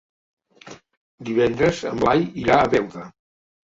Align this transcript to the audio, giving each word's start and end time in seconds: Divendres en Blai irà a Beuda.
Divendres 1.31 1.85
en 1.93 2.03
Blai 2.03 2.29
irà 2.47 2.61
a 2.67 2.77
Beuda. 2.77 3.11